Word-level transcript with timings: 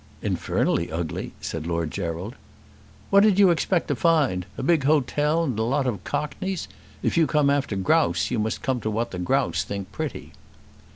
"Infernally 0.23 0.91
ugly," 0.91 1.31
said 1.41 1.67
Lord 1.67 1.91
Gerald. 1.91 2.33
"What 3.11 3.19
did 3.21 3.37
you 3.37 3.51
expect 3.51 3.87
to 3.89 3.95
find? 3.95 4.47
A 4.57 4.63
big 4.63 4.83
hotel, 4.83 5.43
and 5.43 5.59
a 5.59 5.61
lot 5.61 5.85
of 5.85 6.03
cockneys? 6.03 6.67
If 7.03 7.17
you 7.17 7.27
come 7.27 7.51
after 7.51 7.75
grouse, 7.75 8.31
you 8.31 8.39
must 8.39 8.63
come 8.63 8.79
to 8.81 8.89
what 8.89 9.11
the 9.11 9.19
grouse 9.19 9.63
thinks 9.63 9.89
pretty." 9.91 10.31